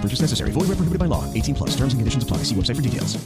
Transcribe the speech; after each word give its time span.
Purchase 0.00 0.22
necessary. 0.22 0.50
Void 0.52 0.66
prohibited 0.66 0.98
by 0.98 1.06
law. 1.06 1.24
18 1.32 1.54
plus. 1.54 1.70
Terms 1.76 1.92
and 1.94 2.00
conditions 2.00 2.22
apply. 2.22 2.44
See 2.44 2.54
website 2.54 2.76
for 2.76 2.82
details. 2.82 3.18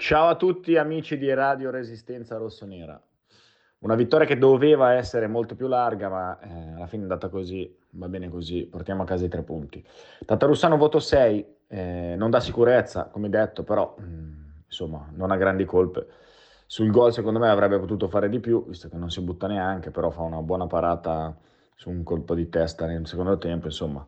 Ciao 0.00 0.28
a 0.28 0.36
tutti 0.36 0.76
amici 0.76 1.18
di 1.18 1.34
Radio 1.34 1.70
Resistenza 1.70 2.36
Rossonera. 2.36 3.02
Una 3.80 3.96
vittoria 3.96 4.26
che 4.26 4.38
doveva 4.38 4.92
essere 4.94 5.26
molto 5.26 5.56
più 5.56 5.66
larga, 5.66 6.08
ma 6.08 6.38
eh, 6.38 6.74
alla 6.76 6.86
fine 6.86 7.02
è 7.02 7.04
andata 7.04 7.28
così, 7.28 7.76
va 7.90 8.08
bene 8.08 8.28
così, 8.28 8.64
portiamo 8.64 9.02
a 9.02 9.04
casa 9.04 9.24
i 9.24 9.28
tre 9.28 9.42
punti. 9.42 9.84
Tatarussano 10.24 10.76
voto 10.76 11.00
6, 11.00 11.46
eh, 11.66 12.14
non 12.16 12.30
dà 12.30 12.38
sicurezza, 12.38 13.06
come 13.06 13.28
detto, 13.28 13.64
però 13.64 13.96
mh, 13.98 14.02
mm, 14.04 14.32
insomma 14.66 15.08
non 15.14 15.32
ha 15.32 15.36
grandi 15.36 15.64
colpe. 15.64 16.06
Sul 16.66 16.90
gol 16.90 17.12
secondo 17.12 17.40
me 17.40 17.48
avrebbe 17.48 17.78
potuto 17.78 18.08
fare 18.08 18.28
di 18.28 18.38
più, 18.38 18.66
visto 18.66 18.88
che 18.88 18.96
non 18.96 19.10
si 19.10 19.20
butta 19.20 19.46
neanche, 19.46 19.90
però 19.90 20.10
fa 20.10 20.22
una 20.22 20.42
buona 20.42 20.66
parata 20.66 21.36
su 21.74 21.90
un 21.90 22.02
colpo 22.02 22.34
di 22.34 22.48
testa 22.48 22.86
nel 22.86 23.06
secondo 23.06 23.36
tempo, 23.36 23.66
insomma, 23.66 24.06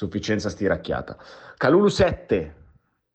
sufficienza 0.00 0.48
stiracchiata. 0.48 1.18
Calulu 1.58 1.88
7, 1.88 2.54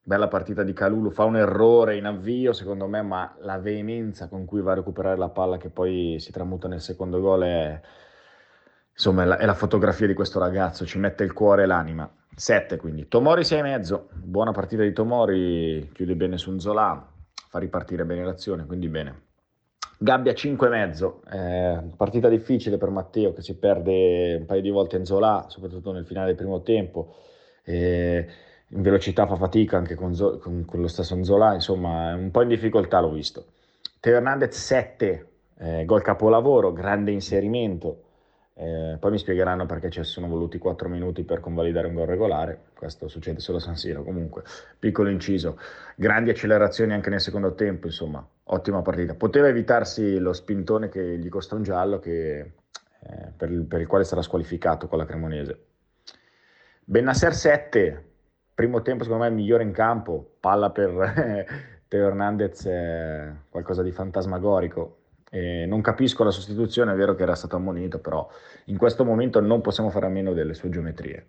bella 0.03 0.27
partita 0.27 0.61
di 0.61 0.71
Calulu, 0.71 1.09
fa 1.09 1.23
un 1.23 1.35
errore 1.35 1.97
in 1.97 2.05
avvio 2.05 2.53
secondo 2.53 2.87
me, 2.87 3.01
ma 3.01 3.35
la 3.39 3.57
veemenza 3.57 4.27
con 4.27 4.45
cui 4.45 4.61
va 4.61 4.73
a 4.73 4.75
recuperare 4.75 5.17
la 5.17 5.29
palla 5.29 5.57
che 5.57 5.71
poi 5.71 6.17
si 6.19 6.31
tramuta 6.31 6.67
nel 6.67 6.81
secondo 6.81 7.19
gol 7.19 7.41
è, 7.41 7.81
insomma, 8.91 9.23
è 9.23 9.25
la, 9.25 9.37
è 9.37 9.45
la 9.45 9.55
fotografia 9.55 10.05
di 10.05 10.13
questo 10.13 10.37
ragazzo, 10.37 10.85
ci 10.85 10.99
mette 10.99 11.23
il 11.23 11.33
cuore 11.33 11.63
e 11.63 11.65
l'anima. 11.65 12.07
7 12.35 12.77
quindi. 12.77 13.07
Tomori 13.07 13.41
6,5, 13.41 14.03
buona 14.13 14.51
partita 14.51 14.83
di 14.83 14.93
Tomori, 14.93 15.89
chiude 15.91 16.15
bene 16.15 16.37
su 16.37 16.51
Nzola, 16.51 17.13
fa 17.47 17.57
ripartire 17.57 18.05
bene 18.05 18.23
l'azione, 18.23 18.67
quindi 18.67 18.89
bene. 18.89 19.21
Gabbia 19.97 20.33
5,5, 20.33 21.13
eh, 21.31 21.81
partita 21.95 22.27
difficile 22.27 22.77
per 22.77 22.89
Matteo 22.89 23.33
che 23.33 23.41
si 23.41 23.55
perde 23.55 24.35
un 24.39 24.45
paio 24.45 24.61
di 24.61 24.69
volte 24.69 24.97
in 24.97 25.05
Zola, 25.05 25.45
soprattutto 25.47 25.91
nel 25.91 26.05
finale 26.05 26.27
del 26.27 26.35
primo 26.35 26.61
tempo. 26.61 27.15
Eh, 27.63 28.27
in 28.69 28.81
velocità 28.81 29.25
fa 29.25 29.35
fatica 29.35 29.77
anche 29.77 29.95
con, 29.95 30.13
con, 30.41 30.65
con 30.65 30.81
lo 30.81 30.87
stesso 30.87 31.15
Nzola, 31.15 31.53
insomma 31.53 32.13
un 32.13 32.31
po' 32.31 32.41
in 32.41 32.49
difficoltà 32.49 32.99
l'ho 32.99 33.11
visto. 33.11 33.45
Teo 33.99 34.15
Hernandez 34.15 34.55
7, 34.55 35.27
eh, 35.59 35.85
gol 35.85 36.01
capolavoro, 36.01 36.73
grande 36.73 37.11
inserimento, 37.11 38.04
eh, 38.57 38.95
poi 38.97 39.11
mi 39.11 39.17
spiegheranno 39.17 39.65
perché 39.65 39.89
ci 39.89 40.01
sono 40.03 40.27
voluti 40.27 40.57
4 40.57 40.87
minuti 40.87 41.23
per 41.23 41.41
convalidare 41.41 41.87
un 41.87 41.93
gol 41.93 42.07
regolare, 42.07 42.67
questo 42.73 43.09
succede 43.09 43.41
solo 43.41 43.57
a 43.57 43.61
San 43.61 43.75
Siro, 43.75 44.01
comunque 44.01 44.43
piccolo 44.79 45.09
inciso, 45.09 45.59
grandi 45.97 46.29
accelerazioni 46.29 46.93
anche 46.93 47.09
nel 47.09 47.19
secondo 47.19 47.53
tempo, 47.53 47.87
insomma, 47.87 48.25
ottima 48.43 48.81
partita. 48.81 49.13
Poteva 49.13 49.49
evitarsi 49.49 50.17
lo 50.19 50.31
spintone 50.31 50.87
che 50.87 51.17
gli 51.17 51.27
costa 51.27 51.55
un 51.55 51.63
giallo 51.63 51.99
che, 51.99 52.39
eh, 52.39 53.31
per, 53.35 53.51
il, 53.51 53.65
per, 53.65 53.81
il, 53.81 53.87
quale 53.87 54.05
sarà 54.05 54.21
squalificato 54.21 54.87
con 54.87 54.99
la 54.99 55.05
Cremonese. 55.05 55.65
Bennasser 56.85 57.35
7, 57.35 58.11
primo 58.53 58.81
tempo 58.81 59.03
secondo 59.03 59.25
me 59.25 59.31
migliore 59.31 59.63
in 59.63 59.73
campo, 59.73 60.37
palla 60.39 60.69
per 60.69 61.43
Teo 61.89 62.07
Hernandez, 62.07 62.69
qualcosa 63.49 63.83
di 63.83 63.91
fantasmagorico. 63.91 64.99
E 65.35 65.65
non 65.65 65.81
capisco 65.81 66.23
la 66.23 66.31
sostituzione, 66.31 66.93
è 66.93 66.95
vero 66.95 67.13
che 67.13 67.23
era 67.23 67.35
stato 67.35 67.57
ammonito, 67.57 67.99
però 67.99 68.25
in 68.67 68.77
questo 68.77 69.03
momento 69.03 69.41
non 69.41 69.59
possiamo 69.59 69.89
fare 69.89 70.05
a 70.05 70.09
meno 70.09 70.31
delle 70.31 70.53
sue 70.53 70.69
geometrie. 70.69 71.27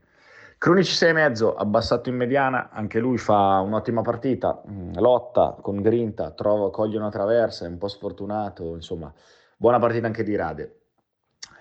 Crunici 0.58 0.92
6,5, 0.92 1.54
abbassato 1.56 2.08
in 2.08 2.14
mediana, 2.14 2.70
anche 2.70 3.00
lui 3.00 3.18
fa 3.18 3.58
un'ottima 3.58 4.02
partita, 4.02 4.62
mm, 4.64 4.92
lotta 4.98 5.56
con 5.60 5.82
grinta, 5.82 6.30
trova, 6.30 6.70
coglie 6.70 6.98
una 6.98 7.10
traversa, 7.10 7.64
è 7.64 7.68
un 7.68 7.78
po' 7.78 7.88
sfortunato, 7.88 8.76
insomma, 8.76 9.12
buona 9.56 9.80
partita 9.80 10.06
anche 10.06 10.22
di 10.22 10.36
Rade. 10.36 10.80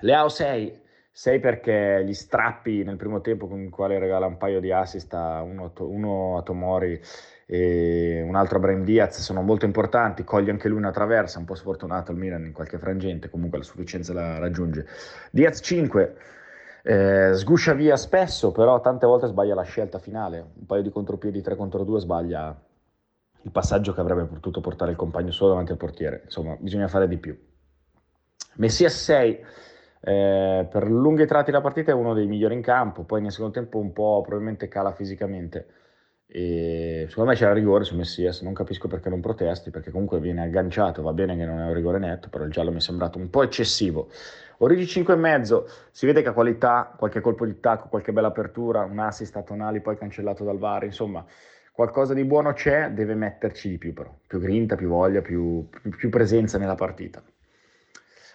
Leao 0.02 0.30
6, 0.30 0.82
6 1.18 1.40
perché 1.40 2.04
gli 2.06 2.14
strappi 2.14 2.84
nel 2.84 2.98
primo 2.98 3.22
tempo 3.22 3.48
con 3.48 3.62
il 3.62 3.70
quale 3.70 3.98
regala 4.00 4.26
un 4.26 4.36
paio 4.36 4.60
di 4.60 4.74
assist 4.74 5.14
a 5.14 5.42
uno, 5.44 5.72
uno 5.78 6.38
a 6.38 6.42
Tomori 6.42 7.00
e 7.46 8.22
un 8.22 8.36
altro 8.36 8.58
a 8.58 8.60
Brahim 8.60 8.84
Diaz 8.84 9.22
sono 9.22 9.42
molto 9.42 9.64
importanti, 9.64 10.26
coglie 10.26 10.52
anche 10.52 10.68
lui 10.68 10.78
una 10.78 10.92
traversa, 10.92 11.40
un 11.40 11.46
po' 11.46 11.56
sfortunato 11.56 12.12
il 12.12 12.18
Milan 12.18 12.44
in 12.44 12.52
qualche 12.52 12.78
frangente, 12.78 13.30
comunque 13.30 13.60
la 13.60 13.64
sufficienza 13.64 14.12
la 14.12 14.40
raggiunge. 14.40 14.86
Diaz 15.32 15.62
5, 15.64 16.16
eh, 16.84 17.32
sguscia 17.34 17.72
via 17.72 17.96
spesso, 17.96 18.52
però 18.52 18.82
tante 18.82 19.06
volte 19.06 19.28
sbaglia 19.28 19.56
la 19.56 19.64
scelta 19.64 20.00
finale, 20.00 20.46
un 20.54 20.66
paio 20.66 20.82
di 20.82 20.90
contropiedi 20.90 21.40
3 21.42 21.56
contro 21.56 21.86
2 21.86 22.00
sbaglia 22.02 22.62
il 23.42 23.52
passaggio 23.52 23.94
che 23.94 24.02
avrebbe 24.02 24.26
potuto 24.26 24.60
portare 24.60 24.92
il 24.92 24.98
compagno 24.98 25.32
solo 25.32 25.52
davanti 25.52 25.72
al 25.72 25.78
portiere, 25.78 26.24
insomma 26.26 26.58
bisogna 26.60 26.90
fare 26.90 27.08
di 27.08 27.18
più. 27.18 27.40
Messias 28.56 29.02
6, 29.02 29.64
eh, 30.06 30.68
per 30.70 30.88
lunghi 30.88 31.26
tratti 31.26 31.50
della 31.50 31.64
partita 31.64 31.90
è 31.90 31.96
uno 31.96 32.14
dei 32.14 32.28
migliori 32.28 32.54
in 32.54 32.62
campo, 32.62 33.04
poi 33.04 33.22
nel 33.22 33.32
secondo 33.32 33.54
tempo 33.54 33.80
un 33.80 33.92
po' 33.92 34.22
probabilmente 34.22 34.68
cala 34.68 34.94
fisicamente. 34.94 35.66
E 36.28 37.06
secondo 37.10 37.32
me 37.32 37.36
c'era 37.36 37.54
rigore 37.54 37.84
su 37.86 37.96
Messias, 37.96 38.42
non 38.42 38.54
capisco 38.54 38.88
perché 38.88 39.10
non 39.10 39.20
protesti, 39.20 39.72
perché 39.72 39.90
comunque 39.90 40.20
viene 40.20 40.44
agganciato, 40.44 41.02
va 41.02 41.12
bene 41.12 41.36
che 41.36 41.46
non 41.46 41.60
è 41.60 41.66
un 41.66 41.74
rigore 41.74 41.98
netto, 41.98 42.30
però 42.30 42.44
il 42.44 42.52
giallo 42.52 42.70
mi 42.70 42.78
è 42.78 42.82
sembrato 42.82 43.18
un 43.18 43.32
po' 43.32 43.42
eccessivo. 43.42 44.10
Origi 44.60 45.02
5,5, 45.02 45.64
si 45.90 46.06
vede 46.06 46.22
che 46.22 46.30
ha 46.30 46.34
qualità, 46.34 46.94
qualche 46.96 47.20
colpo 47.20 47.46
di 47.46 47.60
tacco, 47.60 47.88
qualche 47.90 48.14
bella 48.14 48.28
apertura, 48.28 48.84
un 48.84 49.00
assist 49.00 49.36
a 49.38 49.42
Tonali 49.42 49.82
poi 49.82 49.98
cancellato 49.98 50.44
dal 50.44 50.60
VAR, 50.60 50.84
insomma 50.84 51.26
qualcosa 51.72 52.14
di 52.14 52.24
buono 52.26 52.54
c'è, 52.54 52.92
deve 52.92 53.16
metterci 53.16 53.70
di 53.70 53.78
più 53.78 53.92
però, 53.94 54.16
più 54.28 54.40
grinta, 54.40 54.76
più 54.76 54.88
voglia, 54.88 55.22
più, 55.22 55.68
più, 55.68 55.90
più 55.90 56.10
presenza 56.10 56.58
nella 56.58 56.76
partita. 56.76 57.22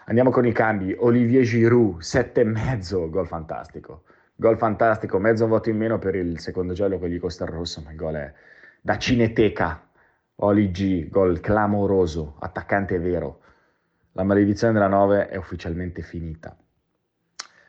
Andiamo 0.06 0.30
con 0.30 0.46
i 0.46 0.52
cambi. 0.52 0.94
Olivier 0.98 1.44
Giroud, 1.44 2.00
7,5, 2.00 3.10
gol 3.10 3.26
fantastico. 3.26 4.04
Gol 4.34 4.56
fantastico, 4.56 5.18
mezzo 5.18 5.46
voto 5.46 5.68
in 5.68 5.76
meno 5.76 5.98
per 5.98 6.14
il 6.14 6.40
secondo 6.40 6.72
giallo 6.72 6.98
che 6.98 7.10
gli 7.10 7.20
costa 7.20 7.44
il 7.44 7.50
rosso, 7.50 7.82
ma 7.84 7.90
il 7.90 7.96
gol 7.96 8.14
è 8.14 8.32
da 8.80 8.96
cineteca. 8.96 9.86
Oli 10.42 10.70
G, 10.70 11.08
gol 11.08 11.40
clamoroso, 11.40 12.36
attaccante 12.38 12.98
vero. 12.98 13.40
La 14.12 14.22
maledizione 14.22 14.72
della 14.72 14.88
9 14.88 15.28
è 15.28 15.36
ufficialmente 15.36 16.02
finita. 16.02 16.56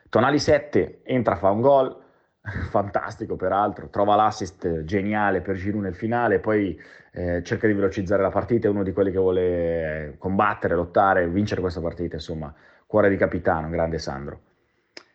Tonali 0.08 0.38
7, 0.38 1.02
entra, 1.04 1.36
fa 1.36 1.50
un 1.50 1.60
gol, 1.60 2.01
fantastico 2.42 3.36
peraltro, 3.36 3.88
trova 3.88 4.16
l'assist 4.16 4.84
geniale 4.84 5.40
per 5.40 5.56
Giroud 5.56 5.84
nel 5.84 5.94
finale, 5.94 6.40
poi 6.40 6.78
eh, 7.12 7.42
cerca 7.42 7.66
di 7.66 7.72
velocizzare 7.72 8.22
la 8.22 8.30
partita, 8.30 8.66
è 8.66 8.70
uno 8.70 8.82
di 8.82 8.92
quelli 8.92 9.10
che 9.12 9.18
vuole 9.18 10.14
combattere, 10.18 10.74
lottare, 10.74 11.28
vincere 11.28 11.60
questa 11.60 11.80
partita, 11.80 12.16
insomma, 12.16 12.52
cuore 12.86 13.08
di 13.08 13.16
capitano, 13.16 13.68
grande 13.68 13.98
Sandro. 13.98 14.40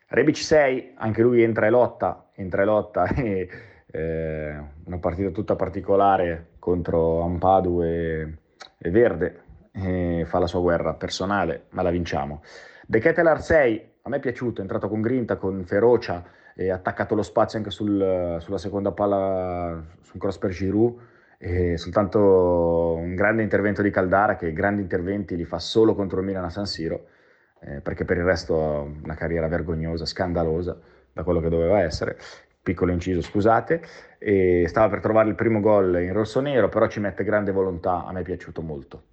Rebic 0.07 0.38
6, 0.38 0.94
anche 0.95 1.21
lui 1.21 1.44
entra 1.44 1.65
e 1.65 1.69
lotta, 1.69 2.29
entra 2.35 2.62
e 2.62 2.65
lotta, 2.65 3.07
e, 3.13 3.50
eh, 3.88 4.63
una 4.85 4.97
partita 5.00 5.30
tutta 5.31 5.56
particolare 5.56 6.51
contro 6.59 7.21
Ampadu 7.21 7.81
e, 7.83 8.38
e 8.77 8.89
Verde, 8.89 9.41
e 9.73 10.23
fa 10.25 10.39
la 10.39 10.47
sua 10.47 10.62
guerra 10.62 10.94
personale, 10.94 11.65
ma 11.69 11.81
la 11.81 11.89
vinciamo. 11.89 12.41
De 12.89 13.00
Ketelar 13.00 13.42
6, 13.42 13.89
a 14.04 14.10
me 14.10 14.16
è 14.16 14.19
piaciuto, 14.22 14.60
è 14.60 14.62
entrato 14.62 14.88
con 14.88 15.01
grinta, 15.01 15.36
con 15.36 15.66
ferocia, 15.66 16.24
e 16.56 16.72
attaccato 16.72 17.16
lo 17.16 17.22
spazio 17.22 17.57
anche 17.57 17.69
sul, 17.69 18.38
sulla 18.39 18.57
seconda 18.57 18.94
palla, 18.94 19.84
sul 20.00 20.18
cross 20.18 20.38
per 20.38 20.51
Giroud, 20.51 20.98
e 21.38 21.75
soltanto 21.75 22.95
un 22.95 23.13
grande 23.13 23.44
intervento 23.44 23.81
di 23.81 23.89
Caldara 23.89 24.38
che 24.38 24.54
grandi 24.54 24.81
interventi 24.81 25.36
li 25.36 25.44
fa 25.44 25.60
solo 25.60 25.95
contro 25.95 26.22
il 26.22 26.25
Milan 26.28 26.45
a 26.45 26.50
San 26.50 26.66
Siro, 26.66 27.07
eh, 27.60 27.81
perché 27.81 28.06
per 28.06 28.16
il 28.19 28.24
resto 28.24 28.63
ha 28.63 28.80
una 28.80 29.16
carriera 29.16 29.50
vergognosa, 29.50 30.06
scandalosa 30.06 30.80
da 31.12 31.24
quello 31.24 31.42
che 31.42 31.50
doveva 31.50 31.81
essere. 31.81 32.18
piccolo 32.63 32.94
inciso, 32.94 33.22
scusate, 33.22 33.81
e 34.18 34.66
stava 34.69 34.88
per 34.88 35.01
trovare 35.01 35.28
il 35.28 35.36
primo 35.36 35.60
gol 35.60 36.01
in 36.01 36.13
rosso-nero, 36.13 36.69
però 36.69 36.88
ci 36.88 37.01
mette 37.01 37.25
grande 37.25 37.51
volontà, 37.51 38.06
a 38.06 38.13
me 38.13 38.22
è 38.22 38.24
piaciuto 38.24 38.62
molto. 38.62 39.04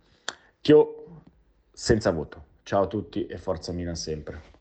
Chio 0.61 1.23
senza 1.73 2.12
voto. 2.12 2.54
Ciao 2.64 2.84
a 2.84 2.87
tutti 2.87 3.26
e 3.26 3.37
forza 3.37 3.72
Milan 3.72 3.94
sempre. 3.94 4.54